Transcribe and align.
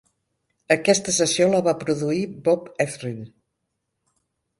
Aquesta 0.75 1.13
sessió 1.17 1.49
la 1.51 1.59
va 1.67 1.73
produir 1.83 2.21
Bob 2.47 2.71
Ezrin. 2.87 3.21